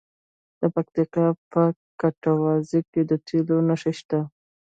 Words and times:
د 0.59 0.61
پکتیکا 0.75 1.25
په 1.51 1.63
کټواز 2.01 2.69
کې 2.91 3.01
د 3.09 3.11
تیلو 3.27 3.57
نښې 3.67 3.93
شته. 3.99 4.19